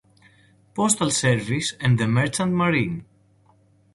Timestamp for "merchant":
2.07-2.51